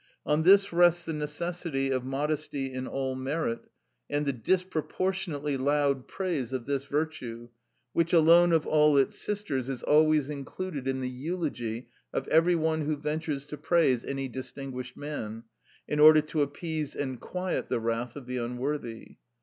On 0.25 0.41
this 0.41 0.73
rests 0.73 1.05
the 1.05 1.13
necessity 1.13 1.91
of 1.91 2.03
modesty 2.03 2.73
in 2.73 2.87
all 2.87 3.13
merit, 3.13 3.59
and 4.09 4.25
the 4.25 4.33
disproportionately 4.33 5.57
loud 5.57 6.07
praise 6.07 6.53
of 6.53 6.65
this 6.65 6.85
virtue, 6.85 7.49
which 7.93 8.11
alone 8.11 8.51
of 8.51 8.65
all 8.65 8.97
its 8.97 9.15
sisters 9.15 9.69
is 9.69 9.83
always 9.83 10.27
included 10.27 10.87
in 10.87 11.01
the 11.01 11.07
eulogy 11.09 11.87
of 12.11 12.27
every 12.29 12.55
one 12.55 12.81
who 12.81 12.97
ventures 12.97 13.45
to 13.45 13.57
praise 13.57 14.03
any 14.03 14.27
distinguished 14.27 14.97
man, 14.97 15.43
in 15.87 15.99
order 15.99 16.21
to 16.21 16.41
appease 16.41 16.95
and 16.95 17.19
quiet 17.19 17.69
the 17.69 17.79
wrath 17.79 18.15
of 18.15 18.25
the 18.25 18.37
unworthy. 18.37 19.17